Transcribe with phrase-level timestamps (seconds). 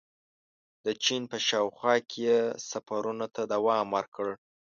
[0.85, 4.27] •د چین په شاوخوا کې یې سفرونو ته دوام ورکړ.